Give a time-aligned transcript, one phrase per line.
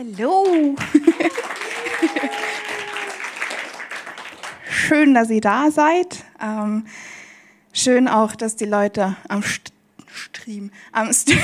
[0.00, 0.76] Hallo.
[4.70, 6.24] Schön, dass ihr da seid.
[6.42, 6.86] Ähm,
[7.74, 9.74] schön auch, dass die Leute am St
[10.06, 11.34] Stream, am, St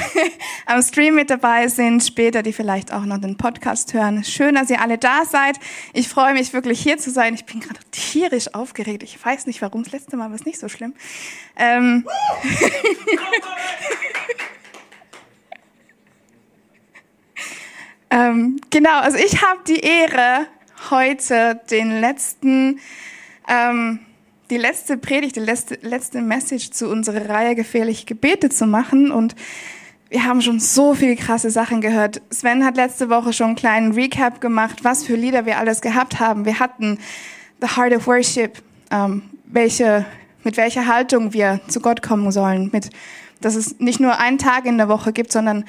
[0.66, 4.24] am Stream mit dabei sind, später, die vielleicht auch noch den Podcast hören.
[4.24, 5.58] Schön, dass ihr alle da seid.
[5.92, 7.34] Ich freue mich wirklich hier zu sein.
[7.34, 9.02] Ich bin gerade tierisch aufgeregt.
[9.02, 9.82] Ich weiß nicht warum.
[9.82, 10.94] Das letzte Mal war es nicht so schlimm.
[11.56, 12.08] Ähm
[18.12, 20.46] ähm, genau, also ich habe die Ehre,
[20.90, 22.78] heute den letzten
[23.48, 24.00] ähm,
[24.52, 29.10] die letzte Predigt, die letzte, letzte Message zu unserer Reihe Gefährliche Gebete zu machen.
[29.10, 29.34] Und
[30.10, 32.20] wir haben schon so viele krasse Sachen gehört.
[32.30, 36.20] Sven hat letzte Woche schon einen kleinen Recap gemacht, was für Lieder wir alles gehabt
[36.20, 36.44] haben.
[36.44, 36.98] Wir hatten
[37.62, 40.04] The Heart of Worship, ähm, welche,
[40.44, 42.90] mit welcher Haltung wir zu Gott kommen sollen, mit,
[43.40, 45.64] dass es nicht nur einen Tag in der Woche gibt, sondern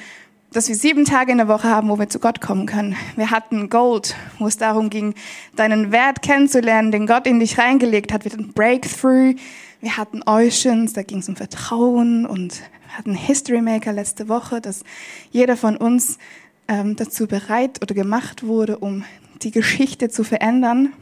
[0.53, 2.95] dass wir sieben Tage in der Woche haben, wo wir zu Gott kommen können.
[3.15, 5.15] Wir hatten Gold, wo es darum ging,
[5.55, 8.23] deinen Wert kennenzulernen, den Gott in dich reingelegt hat.
[8.23, 9.35] Wir hatten Breakthrough.
[9.81, 14.61] Wir hatten Oceans, da ging es um Vertrauen und wir hatten History Maker letzte Woche,
[14.61, 14.83] dass
[15.31, 16.19] jeder von uns
[16.69, 19.03] ähm, dazu bereit oder gemacht wurde, um
[19.41, 20.93] die Geschichte zu verändern.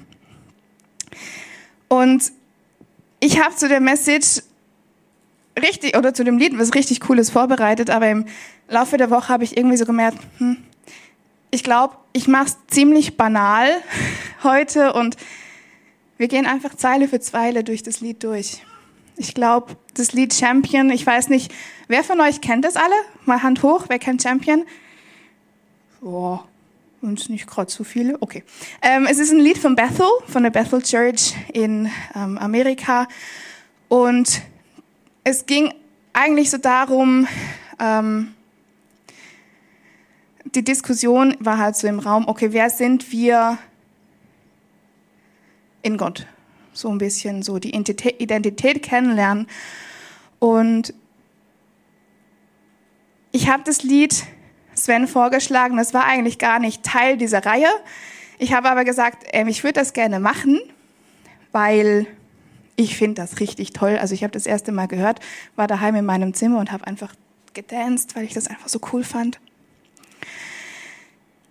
[1.90, 2.32] Und
[3.20, 4.42] ich habe zu der Message
[5.60, 8.26] richtig, oder zu dem Lied was richtig Cooles vorbereitet, aber im
[8.68, 10.58] Laufe der Woche habe ich irgendwie so gemerkt, hm,
[11.52, 13.70] ich glaube, ich mache es ziemlich banal
[14.44, 15.18] heute und
[16.18, 18.62] wir gehen einfach Zeile für Zeile durch das Lied durch.
[19.18, 21.52] Ich glaube, das Lied Champion, ich weiß nicht,
[21.88, 22.96] wer von euch kennt das alle?
[23.26, 24.66] Mal Hand hoch, wer kennt Champion?
[26.00, 26.48] Boah,
[27.02, 28.22] uns nicht gerade so viele.
[28.22, 28.44] Okay.
[28.82, 33.08] Ähm, es ist ein Lied von Bethel, von der Bethel Church in ähm, Amerika.
[33.90, 34.42] Und
[35.24, 35.74] es ging
[36.14, 37.28] eigentlich so darum,
[37.80, 38.34] ähm,
[40.56, 43.58] die Diskussion war halt so im Raum, okay, wer sind wir
[45.82, 46.28] in Gott?
[46.74, 49.48] So ein bisschen so die Identität kennenlernen.
[50.40, 50.94] Und
[53.32, 54.24] ich habe das Lied
[54.74, 57.70] Sven vorgeschlagen, das war eigentlich gar nicht Teil dieser Reihe.
[58.40, 60.60] Ich habe aber gesagt, ähm, ich würde das gerne machen,
[61.52, 62.08] weil
[62.82, 63.98] ich finde das richtig toll.
[63.98, 65.20] Also ich habe das erste Mal gehört,
[65.56, 67.14] war daheim in meinem Zimmer und habe einfach
[67.54, 69.40] gedanced, weil ich das einfach so cool fand.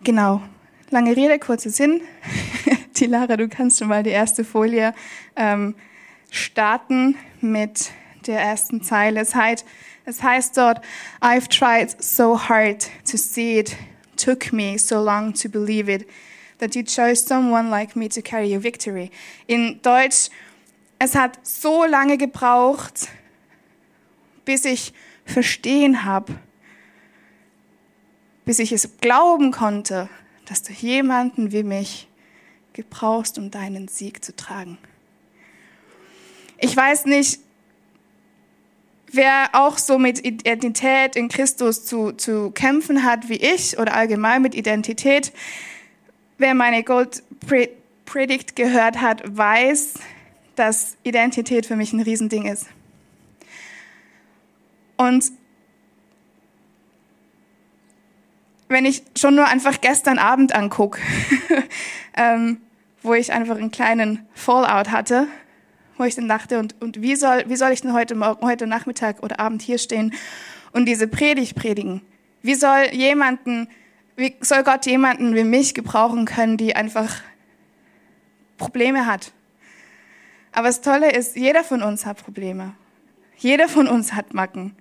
[0.02, 0.42] Genau.
[0.90, 2.00] Lange Rede, kurzer Sinn.
[2.96, 4.94] die Lara, du kannst schon mal die erste Folie
[5.36, 5.74] ähm,
[6.30, 7.90] starten mit
[8.26, 9.20] der ersten Zeile.
[9.20, 9.64] Es heißt,
[10.04, 10.80] es heißt dort,
[11.20, 13.76] I've tried so hard to see it,
[14.16, 16.06] took me so long to believe it,
[16.58, 19.10] that you chose someone like me to carry your victory.
[19.46, 20.28] In Deutsch,
[21.00, 23.08] es hat so lange gebraucht,
[24.44, 24.92] bis ich
[25.24, 26.34] verstehen habe,
[28.44, 30.10] bis ich es glauben konnte,
[30.44, 32.06] dass du jemanden wie mich
[32.74, 34.76] gebrauchst, um deinen Sieg zu tragen.
[36.58, 37.40] Ich weiß nicht,
[39.10, 44.42] wer auch so mit Identität in Christus zu, zu kämpfen hat wie ich oder allgemein
[44.42, 45.32] mit Identität.
[46.36, 47.22] Wer meine Gold
[48.04, 49.94] Predigt gehört hat, weiß,
[50.60, 52.66] dass Identität für mich ein Riesending ist.
[54.98, 55.32] Und
[58.68, 61.00] wenn ich schon nur einfach gestern Abend angucke,
[62.16, 62.60] ähm,
[63.02, 65.28] wo ich einfach einen kleinen Fallout hatte,
[65.96, 68.66] wo ich dann dachte, und, und wie, soll, wie soll ich denn heute, Morgen, heute
[68.66, 70.12] Nachmittag oder Abend hier stehen
[70.72, 72.02] und diese Predigt predigen?
[72.42, 73.66] Wie soll jemanden,
[74.14, 77.22] wie soll Gott jemanden wie mich gebrauchen können, die einfach
[78.58, 79.32] Probleme hat?
[80.52, 82.74] Aber das Tolle ist, jeder von uns hat Probleme.
[83.36, 84.74] Jeder von uns hat Macken.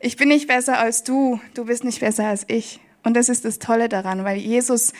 [0.00, 2.80] Ich bin nicht besser als du, du bist nicht besser als ich.
[3.02, 4.92] Und das ist das Tolle daran, weil Jesus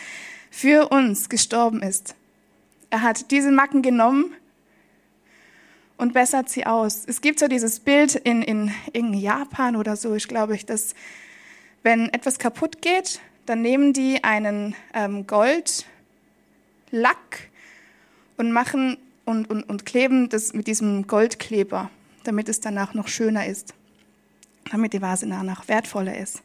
[0.49, 2.15] für uns gestorben ist.
[2.89, 4.35] Er hat diese Macken genommen
[5.97, 7.03] und bessert sie aus.
[7.07, 10.93] Es gibt so dieses Bild in, in, in Japan oder so, ich glaube, ich, dass
[11.83, 15.85] wenn etwas kaputt geht, dann nehmen die einen ähm, Goldlack
[18.37, 21.89] und machen und, und, und kleben das mit diesem Goldkleber,
[22.23, 23.73] damit es danach noch schöner ist,
[24.71, 26.41] damit die Vase danach wertvoller ist.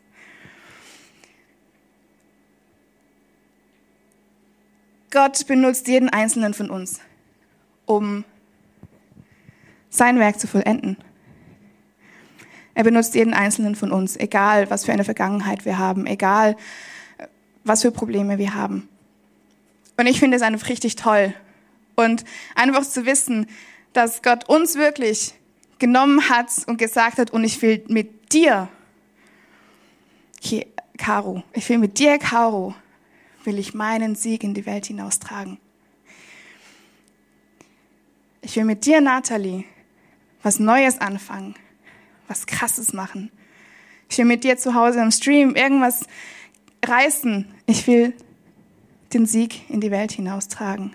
[5.11, 7.01] Gott benutzt jeden einzelnen von uns,
[7.87, 8.25] um
[9.89, 10.99] sein Werk zu vollenden.
[12.75, 16.57] Er benutzt jeden einzelnen von uns, egal was für eine Vergangenheit wir haben, egal
[17.65, 18.89] was für Probleme wir haben.
[19.97, 21.33] Und ich finde es einfach richtig toll.
[21.97, 23.47] Und einfach zu wissen,
[23.93, 25.35] dass Gott uns wirklich
[25.79, 28.69] genommen hat und gesagt hat, und ich will mit dir
[30.41, 30.67] hier
[30.97, 32.75] Caro, ich will mit dir, Caro,
[33.45, 35.59] will ich meinen Sieg in die Welt hinaustragen.
[38.43, 39.65] Ich will mit dir, Natalie,
[40.43, 41.55] was Neues anfangen,
[42.29, 43.31] was Krasses machen.
[44.09, 46.07] Ich will mit dir zu Hause im Stream irgendwas
[46.85, 47.53] reißen.
[47.67, 48.15] Ich will
[49.13, 50.95] den Sieg in die Welt hinaustragen.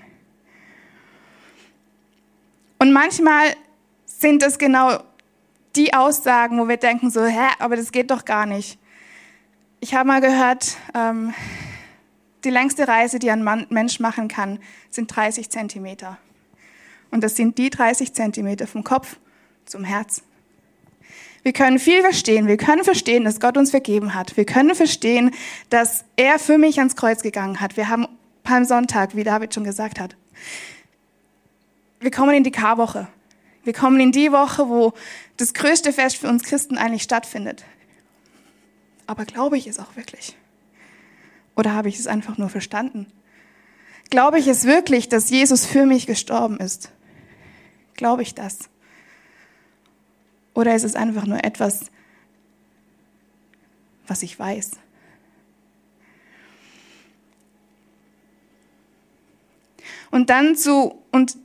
[2.82, 3.56] Und manchmal
[4.08, 5.04] sind es genau
[5.76, 8.80] die Aussagen, wo wir denken so, hä, aber das geht doch gar nicht.
[9.82, 11.32] Ich habe mal gehört, ähm,
[12.44, 14.58] die längste Reise, die ein Mann, Mensch machen kann,
[14.90, 16.18] sind 30 Zentimeter.
[17.12, 19.18] Und das sind die 30 Zentimeter vom Kopf
[19.66, 20.24] zum Herz.
[21.44, 22.48] Wir können viel verstehen.
[22.48, 24.36] Wir können verstehen, dass Gott uns vergeben hat.
[24.38, 25.36] Wir können verstehen,
[25.70, 27.78] dass er für mich ans Kreuz gegangen hat.
[27.78, 28.08] Wir haben
[28.42, 30.16] Palmsonntag, wie David schon gesagt hat.
[32.02, 33.08] Wir kommen in die Karwoche.
[33.64, 34.94] Wir kommen in die Woche, wo
[35.38, 37.64] das größte Fest für uns Christen eigentlich stattfindet.
[39.06, 40.36] Aber glaube ich es auch wirklich?
[41.56, 43.06] Oder habe ich es einfach nur verstanden?
[44.10, 46.92] Glaube ich es wirklich, dass Jesus für mich gestorben ist?
[47.94, 48.58] Glaube ich das?
[50.56, 51.92] Oder ist es einfach nur etwas,
[54.08, 54.72] was ich weiß?
[60.10, 61.38] Und dann zu, und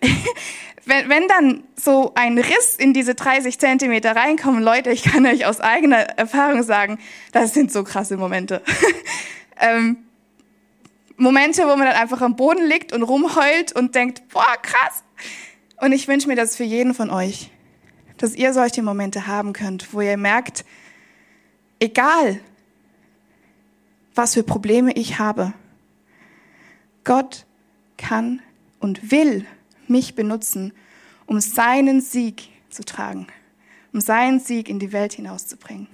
[0.84, 5.46] wenn, wenn dann so ein Riss in diese 30 Zentimeter reinkommen, Leute, ich kann euch
[5.46, 6.98] aus eigener Erfahrung sagen,
[7.32, 8.62] das sind so krasse Momente.
[9.60, 9.98] ähm,
[11.16, 15.02] Momente, wo man dann einfach am Boden liegt und rumheult und denkt, boah, krass.
[15.80, 17.50] Und ich wünsche mir das für jeden von euch
[18.18, 20.64] dass ihr solche Momente haben könnt, wo ihr merkt,
[21.80, 22.40] egal
[24.14, 25.54] was für Probleme ich habe,
[27.04, 27.46] Gott
[27.96, 28.42] kann
[28.80, 29.46] und will
[29.88, 30.72] mich benutzen,
[31.26, 33.26] um seinen Sieg zu tragen,
[33.92, 35.88] um seinen Sieg in die Welt hinauszubringen.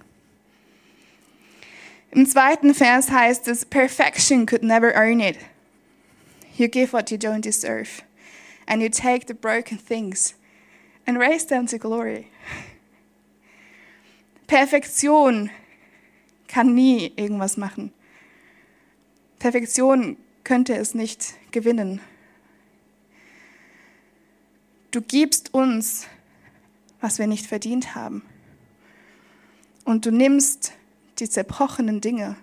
[2.11, 5.37] Im zweiten Vers heißt es, Perfection could never earn it.
[6.57, 8.03] You give what you don't deserve,
[8.67, 10.35] and you take the broken things
[11.07, 12.29] and raise them to glory.
[14.47, 15.51] Perfektion
[16.47, 17.93] kann nie irgendwas machen.
[19.41, 22.01] Perfektion könnte es nicht gewinnen.
[24.95, 26.07] Du gibst uns,
[27.01, 28.23] was wir nicht verdient haben.
[29.85, 30.73] Und du nimmst
[31.19, 32.37] die zerbrochenen Dinge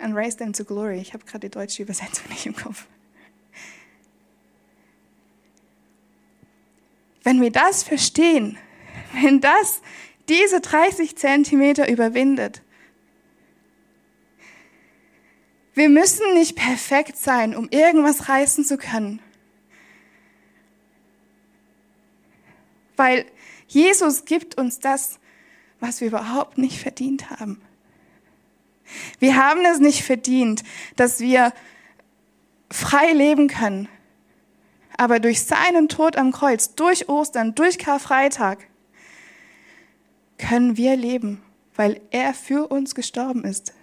[0.00, 0.98] and raise them to glory.
[0.98, 2.86] Ich habe gerade die deutsche Übersetzung nicht im Kopf.
[7.22, 8.58] Wenn wir das verstehen,
[9.12, 9.82] wenn das
[10.28, 12.60] diese 30 Zentimeter überwindet,
[15.74, 19.22] wir müssen nicht perfekt sein, um irgendwas reißen zu können.
[23.02, 23.26] Weil
[23.66, 25.18] Jesus gibt uns das,
[25.80, 27.60] was wir überhaupt nicht verdient haben.
[29.18, 30.62] Wir haben es nicht verdient,
[30.94, 31.52] dass wir
[32.70, 33.88] frei leben können,
[34.96, 38.68] aber durch seinen Tod am Kreuz, durch Ostern, durch Karfreitag,
[40.38, 41.42] können wir leben,
[41.74, 43.74] weil er für uns gestorben ist.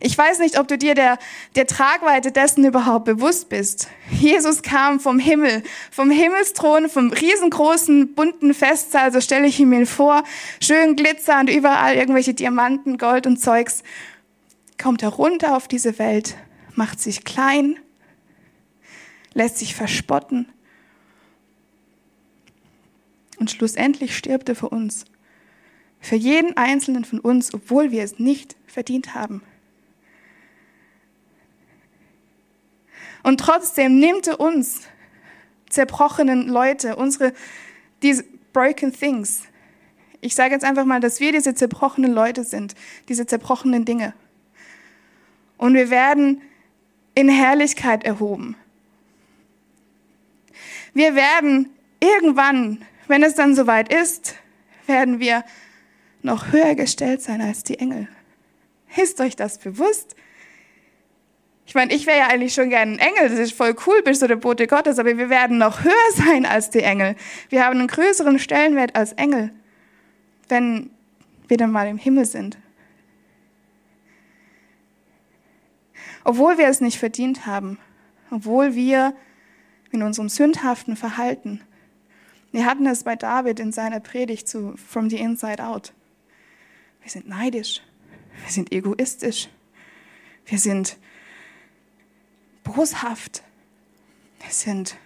[0.00, 1.18] Ich weiß nicht, ob du dir der,
[1.56, 3.88] der Tragweite dessen überhaupt bewusst bist.
[4.10, 9.86] Jesus kam vom Himmel, vom Himmelsthron, vom riesengroßen, bunten Festsaal, so stelle ich ihn mir
[9.86, 10.22] vor,
[10.60, 13.82] schön glitzernd, überall irgendwelche Diamanten, Gold und Zeugs,
[14.80, 16.36] kommt herunter auf diese Welt,
[16.74, 17.78] macht sich klein,
[19.32, 20.48] lässt sich verspotten.
[23.38, 25.06] Und schlussendlich stirbt er für uns.
[26.00, 29.42] Für jeden einzelnen von uns, obwohl wir es nicht verdient haben.
[33.24, 34.82] Und trotzdem nimmt er uns,
[35.68, 37.32] zerbrochenen Leute, unsere,
[38.02, 39.42] diese broken things.
[40.20, 42.74] Ich sage jetzt einfach mal, dass wir diese zerbrochenen Leute sind,
[43.08, 44.14] diese zerbrochenen Dinge.
[45.56, 46.42] Und wir werden
[47.14, 48.56] in Herrlichkeit erhoben.
[50.92, 54.34] Wir werden irgendwann, wenn es dann soweit ist,
[54.86, 55.44] werden wir
[56.22, 58.06] noch höher gestellt sein als die Engel.
[58.96, 60.14] Ist euch das bewusst?
[61.66, 64.20] Ich meine, ich wäre ja eigentlich schon gern ein Engel, das ist voll cool, bist
[64.22, 67.16] du der Bote Gottes, aber wir werden noch höher sein als die Engel.
[67.48, 69.50] Wir haben einen größeren Stellenwert als Engel,
[70.48, 70.90] wenn
[71.48, 72.58] wir dann mal im Himmel sind.
[76.24, 77.78] Obwohl wir es nicht verdient haben,
[78.30, 79.14] obwohl wir
[79.90, 81.60] in unserem sündhaften Verhalten.
[82.50, 85.92] Wir hatten es bei David in seiner Predigt zu From the Inside Out.
[87.02, 87.82] Wir sind neidisch,
[88.42, 89.48] wir sind egoistisch,
[90.46, 90.96] wir sind
[92.64, 93.42] boshaft,
[94.40, 94.96] wir sind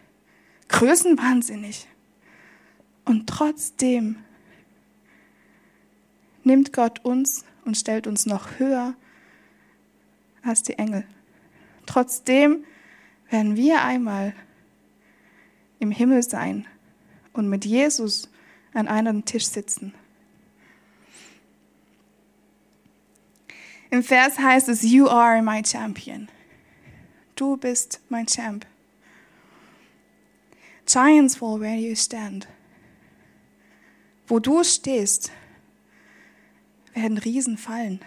[0.68, 1.86] größenwahnsinnig.
[3.04, 4.16] Und trotzdem
[6.44, 8.94] nimmt Gott uns und stellt uns noch höher
[10.42, 11.04] als die Engel.
[11.86, 12.64] Trotzdem
[13.30, 14.34] werden wir einmal
[15.78, 16.66] im Himmel sein
[17.32, 18.30] und mit Jesus
[18.74, 19.94] an einem Tisch sitzen.
[23.90, 26.28] Im Vers heißt es, You are my champion.
[27.38, 28.66] Du bist mein Champ.
[30.86, 32.48] Giants fall where you stand.
[34.26, 35.30] Wo du stehst,
[36.94, 38.00] werden Riesen fallen.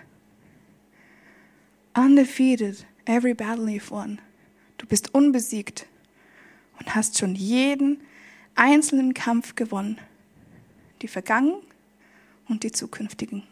[1.95, 4.19] Undefeated, every battle you've won.
[4.77, 5.85] Du bist unbesiegt
[6.77, 8.01] und hast schon jeden
[8.55, 9.97] einzelnen Kampf gewonnen.
[11.01, 11.61] Die vergangenen
[12.49, 13.43] und die zukünftigen.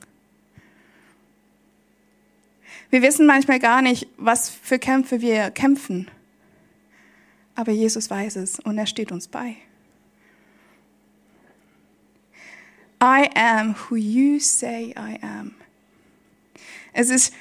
[2.89, 6.09] Wir wissen manchmal gar nicht, was für Kämpfe wir kämpfen.
[7.55, 9.55] Aber Jesus weiß es und er steht uns bei.
[13.01, 15.53] I am who you say I am.
[16.93, 17.33] Es ist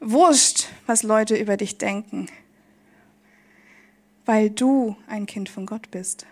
[0.00, 2.28] wurscht, was Leute über dich denken,
[4.24, 6.26] weil du ein Kind von Gott bist,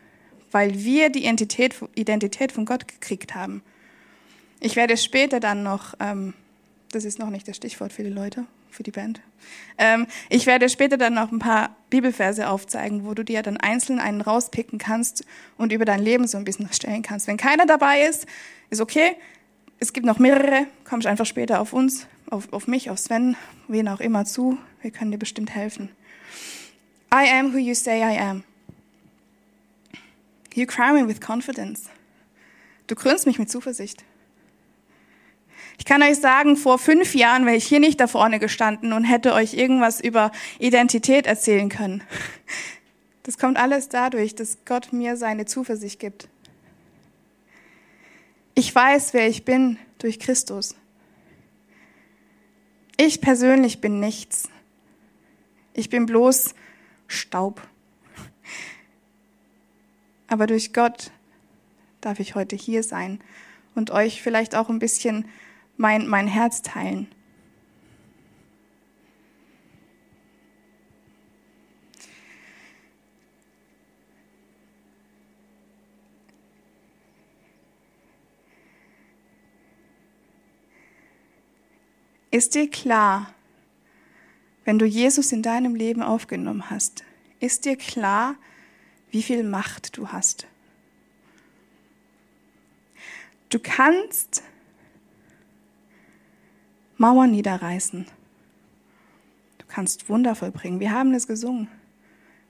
[0.51, 3.63] weil wir die Identität, Identität von Gott gekriegt haben.
[4.61, 6.35] Ich werde später dann noch, ähm,
[6.93, 9.21] das ist noch nicht das Stichwort für die Leute, für die Band.
[9.79, 13.99] Ähm, ich werde später dann noch ein paar Bibelverse aufzeigen, wo du dir dann einzeln
[13.99, 15.25] einen rauspicken kannst
[15.57, 17.27] und über dein Leben so ein bisschen stellen kannst.
[17.27, 18.27] Wenn keiner dabei ist,
[18.71, 19.17] ist okay.
[19.79, 23.37] Es gibt noch mehrere, kommst einfach später auf uns, auf, auf mich, auf Sven,
[23.69, 24.59] wen auch immer zu.
[24.83, 25.91] Wir können dir bestimmt helfen.
[27.13, 28.45] I am who you say I am.
[30.55, 31.89] You crown me with confidence.
[32.87, 34.05] Du krönst mich mit Zuversicht.
[35.81, 39.05] Ich kann euch sagen, vor fünf Jahren wäre ich hier nicht da vorne gestanden und
[39.05, 42.03] hätte euch irgendwas über Identität erzählen können.
[43.23, 46.29] Das kommt alles dadurch, dass Gott mir seine Zuversicht gibt.
[48.55, 50.75] Ich weiß, wer ich bin durch Christus.
[52.99, 54.51] Ich persönlich bin nichts.
[55.73, 56.55] Ich bin bloß
[57.07, 57.67] Staub.
[60.29, 61.11] Aber durch Gott
[62.03, 63.19] darf ich heute hier sein
[63.75, 65.25] und euch vielleicht auch ein bisschen
[65.81, 67.09] mein, mein Herz teilen.
[82.31, 83.33] Ist dir klar,
[84.67, 87.05] wenn du Jesus in deinem Leben aufgenommen hast,
[87.41, 88.37] ist dir klar,
[89.11, 90.47] wie viel Macht du hast?
[93.49, 94.43] Du kannst
[97.01, 98.05] Mauern niederreißen.
[99.57, 100.81] Du kannst Wunder vollbringen.
[100.81, 101.67] Wir haben es gesungen.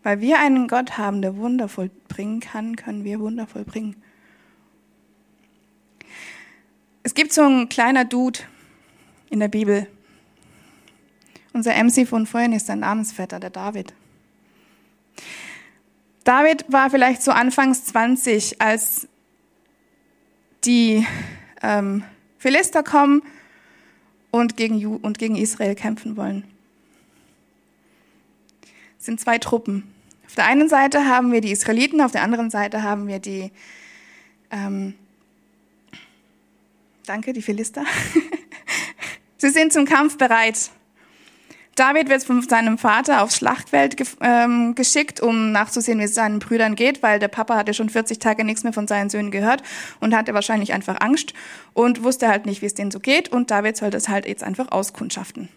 [0.03, 3.95] Weil wir einen Gott haben, der Wunder vollbringen kann, können wir Wunder vollbringen.
[7.05, 8.41] Es gibt so ein kleiner Dude
[9.29, 9.87] in der Bibel.
[11.53, 13.95] Unser MC von vorhin ist sein Namensvetter, der David.
[16.25, 19.07] David war vielleicht so anfangs 20, als
[20.65, 21.07] die
[21.63, 22.03] ähm,
[22.39, 23.23] Philister kommen
[24.31, 26.45] und gegen, Ju und gegen Israel kämpfen wollen.
[28.99, 29.85] Es sind zwei Truppen.
[30.27, 33.51] Auf der einen Seite haben wir die Israeliten, auf der anderen Seite haben wir die,
[34.51, 34.95] ähm,
[37.07, 37.85] danke, die Philister.
[39.39, 40.71] Sie sind zum Kampf bereit.
[41.77, 46.39] David wird von seinem Vater aufs Schlachtfeld ge ähm, geschickt, um nachzusehen, wie es seinen
[46.39, 49.63] Brüdern geht, weil der Papa hatte schon 40 Tage nichts mehr von seinen Söhnen gehört
[50.01, 51.33] und hatte wahrscheinlich einfach Angst
[51.73, 54.43] und wusste halt nicht, wie es denen so geht und David soll das halt jetzt
[54.43, 55.49] einfach auskundschaften.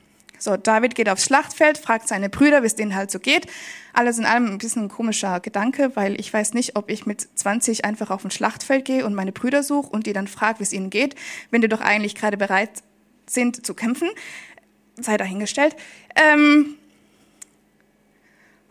[0.44, 3.48] So, David geht aufs Schlachtfeld, fragt seine Brüder, wie es denen halt so geht.
[3.94, 7.22] Alles in allem ein bisschen ein komischer Gedanke, weil ich weiß nicht, ob ich mit
[7.22, 10.64] 20 einfach auf ein Schlachtfeld gehe und meine Brüder suche und die dann frage, wie
[10.64, 11.16] es ihnen geht,
[11.50, 12.84] wenn die doch eigentlich gerade bereit
[13.26, 14.10] sind zu kämpfen
[15.00, 15.76] sei dahingestellt,
[16.16, 16.78] ähm,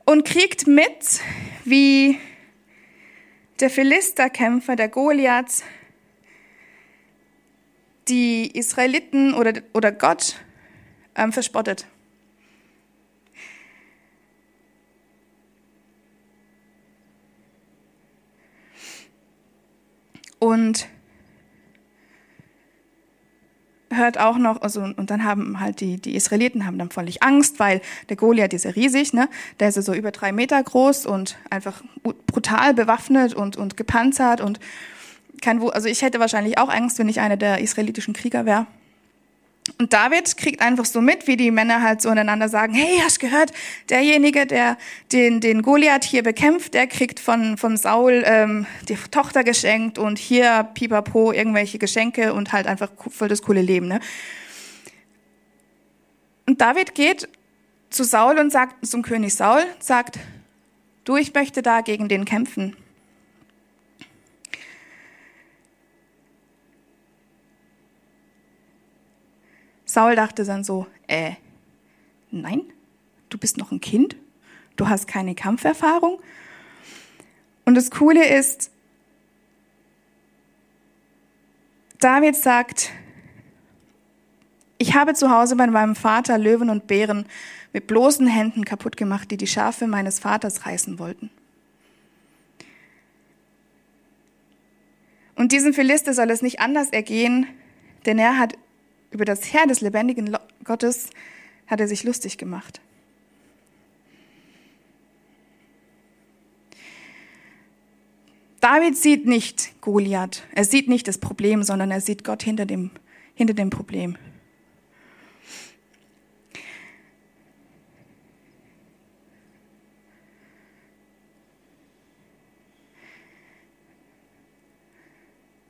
[0.04, 1.20] und kriegt mit,
[1.64, 2.18] wie
[3.60, 5.62] der Philisterkämpfer, der Goliath,
[8.08, 10.36] die Israeliten oder, oder Gott
[11.14, 11.86] ähm, verspottet.
[20.38, 20.88] Und
[24.02, 27.58] hört auch noch, also, und dann haben halt die, die Israeliten haben dann völlig Angst,
[27.58, 29.28] weil der Goliath ist ja riesig, ne?
[29.60, 31.82] Der ist ja so über drei Meter groß und einfach
[32.26, 34.60] brutal bewaffnet und, und gepanzert und
[35.40, 38.66] kein, also ich hätte wahrscheinlich auch Angst, wenn ich einer der israelitischen Krieger wäre.
[39.82, 43.18] Und David kriegt einfach so mit, wie die Männer halt so untereinander sagen, hey, hast
[43.18, 43.50] gehört,
[43.90, 44.78] derjenige, der
[45.10, 50.20] den, den Goliath hier bekämpft, der kriegt von, von Saul ähm, die Tochter geschenkt und
[50.20, 53.88] hier pipapo irgendwelche Geschenke und halt einfach voll das coole Leben.
[53.88, 53.98] Ne?
[56.46, 57.28] Und David geht
[57.90, 60.20] zu Saul und sagt, zum König Saul, sagt,
[61.02, 62.76] du, ich möchte da gegen den kämpfen.
[69.92, 71.32] Saul dachte dann so, äh,
[72.30, 72.62] nein,
[73.28, 74.16] du bist noch ein Kind,
[74.76, 76.18] du hast keine Kampferfahrung.
[77.66, 78.70] Und das Coole ist,
[82.00, 82.90] David sagt,
[84.78, 87.26] ich habe zu Hause bei meinem Vater Löwen und Bären
[87.74, 91.28] mit bloßen Händen kaputt gemacht, die die Schafe meines Vaters reißen wollten.
[95.34, 97.46] Und diesem Philister soll es nicht anders ergehen,
[98.06, 98.54] denn er hat
[99.12, 101.10] über das Herr des lebendigen Gottes
[101.66, 102.80] hat er sich lustig gemacht.
[108.60, 112.90] David sieht nicht Goliath, er sieht nicht das Problem, sondern er sieht Gott hinter dem,
[113.34, 114.16] hinter dem Problem.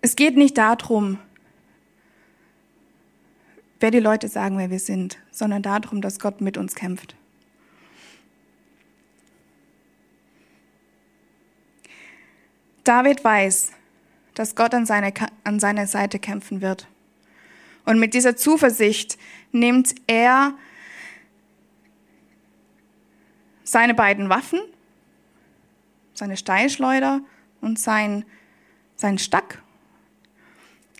[0.03, 1.19] Es geht nicht darum,
[3.83, 7.17] wer die Leute sagen, wer wir sind, sondern darum, dass Gott mit uns kämpft.
[12.85, 13.73] David weiß,
[14.35, 15.13] dass Gott an, seine,
[15.45, 16.89] an seiner Seite kämpfen wird.
[17.85, 19.19] Und mit dieser Zuversicht
[19.51, 20.55] nimmt er
[23.65, 24.61] seine beiden Waffen,
[26.15, 27.21] seine Steinschleuder
[27.61, 28.25] und sein,
[28.97, 29.62] sein Stack,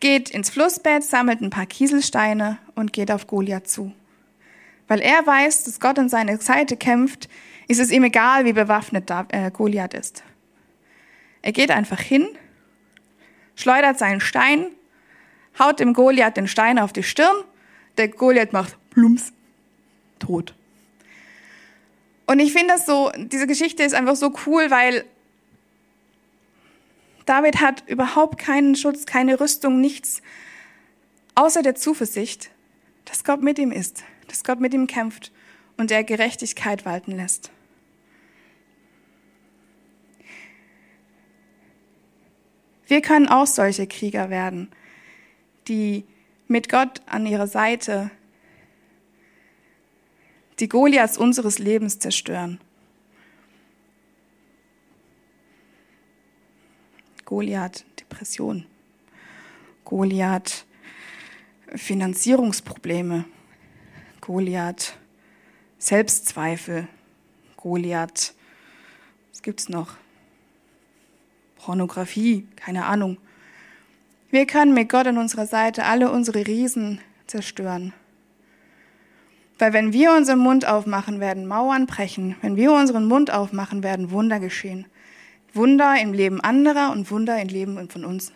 [0.03, 3.93] geht ins Flussbett, sammelt ein paar Kieselsteine und geht auf Goliath zu.
[4.89, 7.29] Weil er weiß, dass Gott an seiner Seite kämpft,
[7.69, 10.25] ist es ihm egal, wie bewaffnet äh, Goliath ist.
[11.41, 12.27] Er geht einfach hin,
[13.55, 14.65] schleudert seinen Stein,
[15.57, 17.37] haut dem Goliath den Stein auf die Stirn,
[17.95, 19.31] der Goliath macht plumps,
[20.19, 20.53] tot.
[22.25, 25.05] Und ich finde das so, diese Geschichte ist einfach so cool, weil
[27.25, 30.21] David hat überhaupt keinen Schutz, keine Rüstung, nichts,
[31.35, 32.51] außer der Zuversicht,
[33.05, 35.31] dass Gott mit ihm ist, dass Gott mit ihm kämpft
[35.77, 37.51] und er Gerechtigkeit walten lässt.
[42.87, 44.69] Wir können auch solche Krieger werden,
[45.67, 46.05] die
[46.47, 48.11] mit Gott an ihrer Seite
[50.59, 52.59] die Goliaths unseres Lebens zerstören.
[57.25, 58.65] Goliath Depression,
[59.85, 60.65] Goliath
[61.75, 63.25] Finanzierungsprobleme,
[64.21, 64.97] Goliath
[65.79, 66.87] Selbstzweifel,
[67.57, 68.33] Goliath,
[69.31, 69.95] was gibt's noch?
[71.57, 73.17] Pornografie, keine Ahnung.
[74.29, 77.93] Wir können mit Gott an unserer Seite alle unsere Riesen zerstören.
[79.59, 82.35] Weil wenn wir unseren Mund aufmachen, werden Mauern brechen.
[82.41, 84.87] Wenn wir unseren Mund aufmachen, werden Wunder geschehen.
[85.53, 88.31] Wunder im Leben anderer und Wunder im Leben von uns.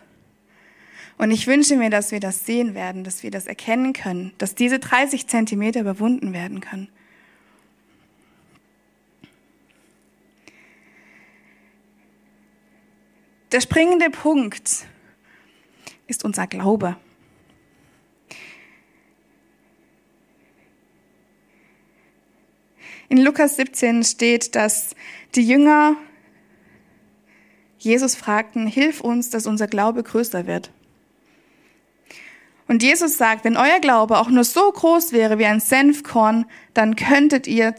[1.18, 4.54] Und ich wünsche mir, dass wir das sehen werden, dass wir das erkennen können, dass
[4.54, 6.88] diese 30 Zentimeter überwunden werden können.
[13.50, 14.86] Der springende Punkt
[16.06, 16.96] ist unser Glaube.
[23.08, 24.94] In Lukas 17 steht, dass
[25.34, 25.96] die Jünger
[27.88, 30.70] Jesus fragten, hilf uns, dass unser Glaube größer wird.
[32.66, 36.96] Und Jesus sagt, wenn euer Glaube auch nur so groß wäre wie ein Senfkorn, dann
[36.96, 37.74] könntet ihr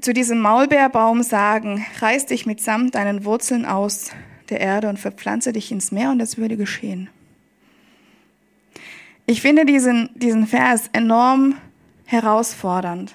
[0.00, 4.10] zu diesem Maulbeerbaum sagen, reiß dich mitsamt deinen Wurzeln aus
[4.48, 7.08] der Erde und verpflanze dich ins Meer und es würde geschehen.
[9.26, 11.54] Ich finde diesen, diesen Vers enorm
[12.04, 13.14] herausfordernd,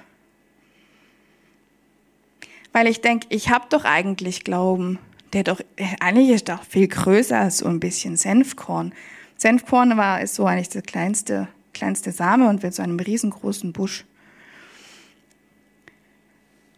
[2.75, 4.99] weil ich denke, ich habe doch eigentlich Glauben,
[5.31, 5.61] der doch,
[6.01, 8.93] eigentlich ist doch viel größer als so ein bisschen Senfkorn.
[9.37, 14.03] Senfkorn war, ist so eigentlich der kleinste, kleinste Same und wird zu einem riesengroßen Busch.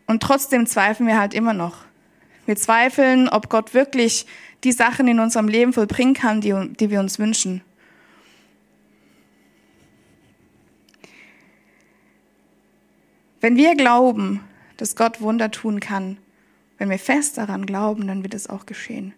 [0.06, 1.78] Und trotzdem zweifeln wir halt immer noch.
[2.46, 4.28] Wir zweifeln, ob Gott wirklich
[4.64, 7.64] die Sachen in unserem Leben vollbringen kann, die, die wir uns wünschen.
[13.42, 14.47] Wenn wir glauben,
[14.78, 16.18] dass Gott Wunder tun kann,
[16.78, 19.14] wenn wir fest daran glauben, dann wird es auch geschehen.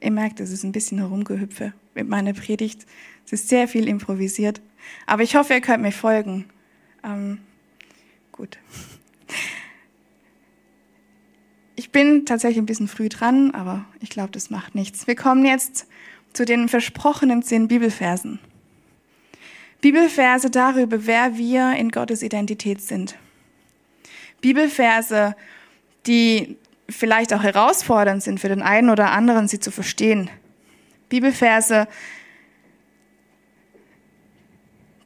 [0.00, 2.84] Ihr merkt, es ist ein bisschen herumgehüpfe mit meiner Predigt.
[3.24, 4.60] Es ist sehr viel improvisiert.
[5.06, 6.44] Aber ich hoffe, ihr könnt mir folgen.
[7.02, 7.38] Ähm,
[8.30, 8.58] gut.
[11.74, 15.06] Ich bin tatsächlich ein bisschen früh dran, aber ich glaube, das macht nichts.
[15.06, 15.86] Wir kommen jetzt
[16.34, 18.38] zu den versprochenen zehn Bibelversen.
[19.80, 23.16] Bibelverse darüber, wer wir in Gottes Identität sind.
[24.40, 25.36] Bibelverse,
[26.06, 26.56] die
[26.88, 30.28] vielleicht auch herausfordernd sind für den einen oder anderen, sie zu verstehen.
[31.08, 31.86] Bibelverse,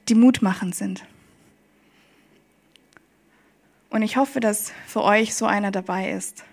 [0.09, 1.05] die mutmachend sind.
[3.91, 6.45] Und ich hoffe, dass für euch so einer dabei ist.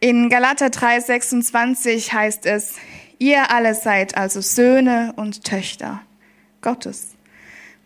[0.00, 2.74] In Galater 3:26 heißt es,
[3.18, 6.02] ihr alle seid also Söhne und Töchter
[6.60, 7.14] Gottes,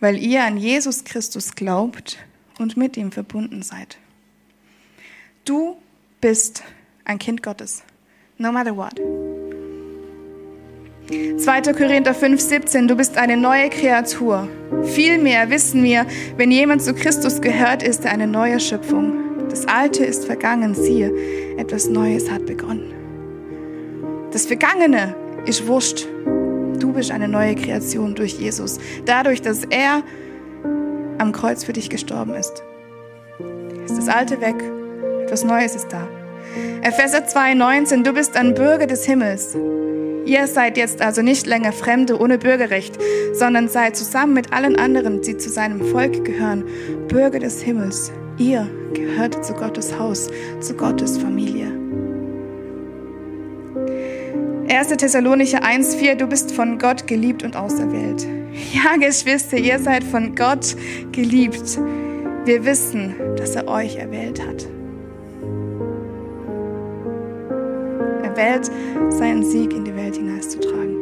[0.00, 2.18] weil ihr an Jesus Christus glaubt
[2.58, 3.98] und mit ihm verbunden seid.
[5.44, 5.76] Du
[6.20, 6.64] bist
[7.04, 7.84] ein Kind Gottes,
[8.38, 9.00] no matter what.
[11.10, 11.72] 2.
[11.74, 14.48] Korinther 5, 17, du bist eine neue Kreatur.
[14.84, 19.29] Vielmehr wissen wir, wenn jemand zu Christus gehört, ist er eine neue Schöpfung.
[19.50, 21.12] Das Alte ist vergangen, siehe,
[21.58, 22.94] etwas Neues hat begonnen.
[24.30, 26.06] Das Vergangene ist wurscht.
[26.78, 30.02] Du bist eine neue Kreation durch Jesus, dadurch, dass er
[31.18, 32.62] am Kreuz für dich gestorben ist.
[33.84, 34.54] Ist das Alte weg,
[35.24, 36.06] etwas Neues ist da.
[36.82, 39.56] Epheser 2, 19, du bist ein Bürger des Himmels.
[40.26, 42.98] Ihr seid jetzt also nicht länger Fremde ohne Bürgerrecht,
[43.32, 46.64] sondern seid zusammen mit allen anderen, die zu seinem Volk gehören,
[47.08, 48.12] Bürger des Himmels.
[48.40, 50.28] Ihr gehört zu Gottes Haus,
[50.60, 51.66] zu Gottes Familie.
[54.68, 54.88] 1.
[54.88, 58.26] Thessalonicher 1,4 Du bist von Gott geliebt und auserwählt.
[58.72, 60.74] Ja, Geschwister, ihr seid von Gott
[61.12, 61.78] geliebt.
[62.44, 64.66] Wir wissen, dass er euch erwählt hat.
[68.40, 68.70] Welt
[69.10, 70.96] seinen Sieg in die Welt hinauszutragen.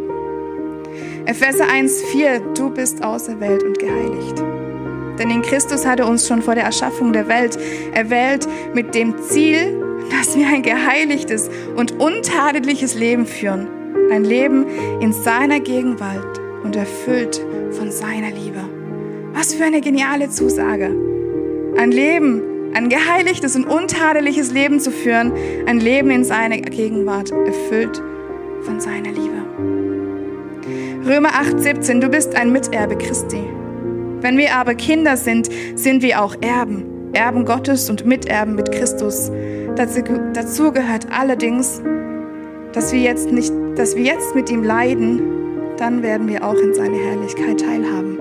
[1.27, 4.58] Epheser 1,4 Du bist auserwählt und geheiligt.
[5.19, 7.59] Denn in Christus hat er uns schon vor der Erschaffung der Welt
[7.93, 13.69] erwählt mit dem Ziel, dass wir ein geheiligtes und untadeliges Leben führen.
[14.11, 14.67] Ein Leben
[15.01, 18.61] in seiner Gegenwart und erfüllt von seiner Liebe.
[19.35, 20.95] Was für eine geniale Zusage.
[21.77, 22.43] Ein Leben
[22.75, 25.33] ein geheiligtes und untadeliges Leben zu führen,
[25.67, 28.03] ein Leben in seiner Gegenwart, erfüllt
[28.63, 29.43] von seiner Liebe.
[31.07, 33.43] Römer 8, 17, du bist ein Miterbe Christi.
[34.21, 39.31] Wenn wir aber Kinder sind, sind wir auch Erben, Erben Gottes und Miterben mit Christus.
[39.77, 40.03] Dazu,
[40.35, 41.81] dazu gehört allerdings,
[42.73, 45.23] dass wir, jetzt nicht, dass wir jetzt mit ihm leiden,
[45.77, 48.19] dann werden wir auch in seine Herrlichkeit teilhaben.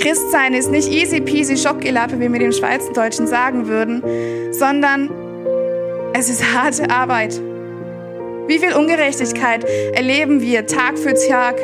[0.00, 4.02] Christsein ist nicht easy peasy Schockgelappe, wie wir den Schweizerdeutschen sagen würden,
[4.52, 5.08] sondern
[6.12, 7.40] es ist harte Arbeit.
[8.48, 9.64] Wie viel Ungerechtigkeit
[9.94, 11.54] erleben wir Tag für Tag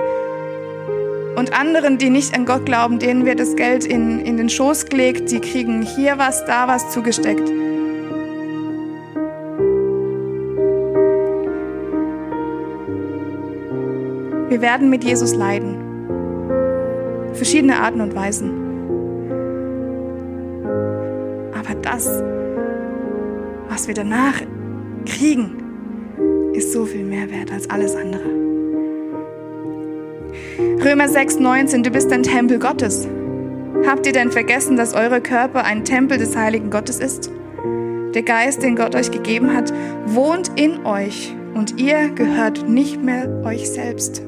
[1.38, 4.87] und anderen, die nicht an Gott glauben, denen wird das Geld in, in den Schoß
[4.87, 7.48] gelegt, die kriegen hier was, da was zugesteckt.
[14.48, 15.77] Wir werden mit Jesus leiden
[17.35, 18.51] verschiedene Arten und Weisen.
[21.55, 22.20] Aber das,
[23.68, 24.40] was wir danach
[25.07, 28.48] kriegen, ist so viel mehr wert als alles andere.
[30.88, 33.07] Römer 6, 19, du bist ein Tempel Gottes.
[33.87, 37.31] Habt ihr denn vergessen, dass eure Körper ein Tempel des heiligen Gottes ist?
[38.14, 39.70] Der Geist, den Gott euch gegeben hat,
[40.07, 44.22] wohnt in euch und ihr gehört nicht mehr euch selbst.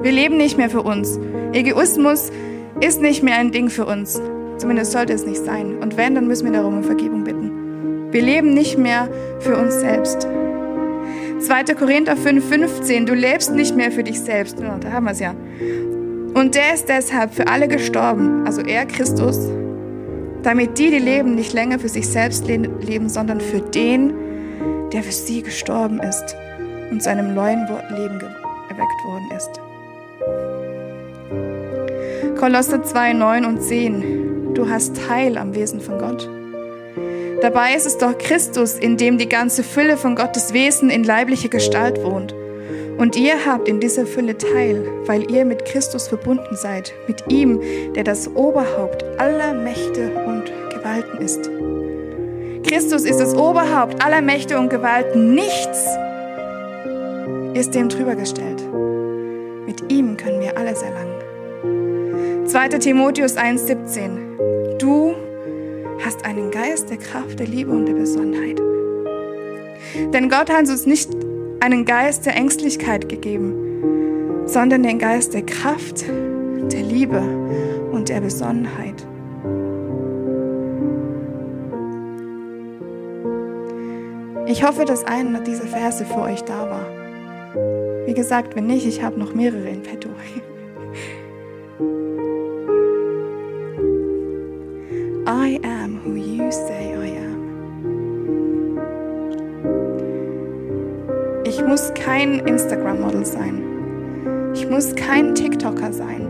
[0.00, 1.20] Wir leben nicht mehr für uns.
[1.52, 2.32] Egoismus
[2.80, 4.18] ist nicht mehr ein Ding für uns.
[4.56, 5.76] Zumindest sollte es nicht sein.
[5.76, 8.10] Und wenn, dann müssen wir darum um Vergebung bitten.
[8.12, 10.26] Wir leben nicht mehr für uns selbst.
[11.40, 11.74] 2.
[11.74, 13.06] Korinther 5, 15.
[13.06, 14.58] Du lebst nicht mehr für dich selbst.
[14.60, 15.34] Oh, da haben wir es ja.
[16.34, 19.38] Und der ist deshalb für alle gestorben, also er, Christus,
[20.42, 24.12] damit die, die leben, nicht länger für sich selbst leben, sondern für den,
[24.92, 26.36] der für sie gestorben ist
[26.90, 28.20] und zu einem neuen Leben
[28.68, 29.60] erweckt worden ist.
[32.38, 34.54] Kolosse 2, 9 und 10.
[34.54, 36.28] Du hast Teil am Wesen von Gott.
[37.44, 41.50] Dabei ist es doch Christus, in dem die ganze Fülle von Gottes Wesen in leiblicher
[41.50, 42.34] Gestalt wohnt.
[42.96, 47.60] Und ihr habt in dieser Fülle Teil, weil ihr mit Christus verbunden seid, mit ihm,
[47.92, 51.50] der das Oberhaupt aller Mächte und Gewalten ist.
[52.66, 55.34] Christus ist das Oberhaupt aller Mächte und Gewalten.
[55.34, 55.86] Nichts
[57.52, 58.62] ist dem drüber gestellt.
[59.66, 62.46] Mit ihm können wir alles erlangen.
[62.46, 62.68] 2.
[62.78, 65.14] Timotheus 1,17 Du
[66.04, 68.60] hast einen Geist der Kraft, der Liebe und der Besonnenheit.
[70.12, 71.10] Denn Gott hat uns nicht
[71.60, 77.20] einen Geist der Ängstlichkeit gegeben, sondern den Geist der Kraft, der Liebe
[77.92, 79.06] und der Besonnenheit.
[84.46, 88.06] Ich hoffe, dass einer dieser Verse für euch da war.
[88.06, 90.10] Wie gesagt, wenn nicht, ich habe noch mehrere in petto.
[96.44, 97.34] who say I am.
[101.46, 103.62] Ich muss kein Instagram-Model sein.
[104.54, 106.28] Ich muss kein TikToker sein.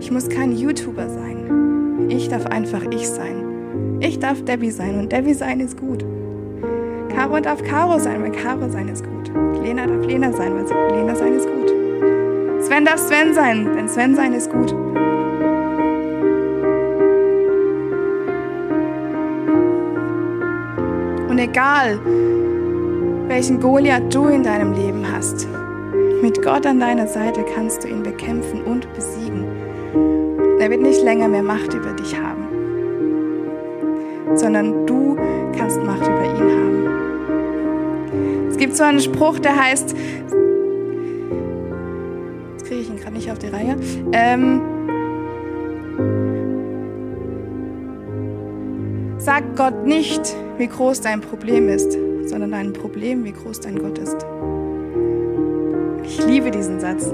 [0.00, 2.08] Ich muss kein YouTuber sein.
[2.08, 3.98] Ich darf einfach ich sein.
[4.00, 6.04] Ich darf Debbie sein und Debbie sein ist gut.
[7.14, 9.32] Caro darf Caro sein, weil Caro sein ist gut.
[9.62, 11.70] Lena darf Lena sein, weil Lena sein ist gut.
[12.62, 14.74] Sven darf Sven sein, denn Sven sein ist gut.
[21.42, 22.00] Egal,
[23.28, 25.48] welchen Goliath du in deinem Leben hast,
[26.22, 29.44] mit Gott an deiner Seite kannst du ihn bekämpfen und besiegen.
[30.60, 32.46] Er wird nicht länger mehr Macht über dich haben,
[34.36, 35.16] sondern du
[35.58, 36.86] kannst Macht über ihn haben.
[38.48, 39.96] Es gibt so einen Spruch, der heißt,
[42.52, 43.76] jetzt kriege ich ihn gerade nicht auf die Reihe,
[44.12, 44.60] ähm,
[49.24, 51.92] Sag Gott nicht, wie groß dein Problem ist,
[52.26, 54.26] sondern dein Problem, wie groß dein Gott ist.
[56.04, 57.10] Ich liebe diesen Satz.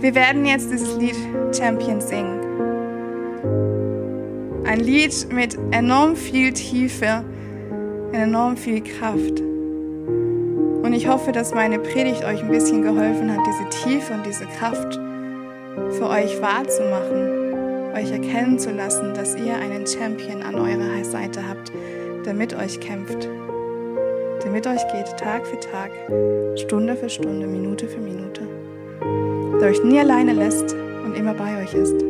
[0.00, 1.16] Wir werden jetzt dieses Lied
[1.56, 2.40] Champion singen.
[4.64, 7.24] Ein Lied mit enorm viel Tiefe,
[8.12, 9.40] enorm viel Kraft.
[9.40, 14.44] Und ich hoffe, dass meine Predigt euch ein bisschen geholfen hat, diese Tiefe und diese
[14.46, 15.00] Kraft
[15.96, 21.72] für euch wahrzumachen, euch erkennen zu lassen, dass ihr einen Champion an eurer Seite habt,
[22.24, 23.28] der mit euch kämpft,
[24.44, 25.90] der mit euch geht, Tag für Tag,
[26.58, 28.42] Stunde für Stunde, Minute für Minute,
[29.60, 32.05] der euch nie alleine lässt und immer bei euch ist.